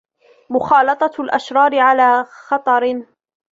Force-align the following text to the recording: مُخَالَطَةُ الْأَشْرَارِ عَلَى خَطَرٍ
مُخَالَطَةُ 0.49 1.11
الْأَشْرَارِ 1.23 1.79
عَلَى 1.79 2.25
خَطَرٍ 2.47 3.05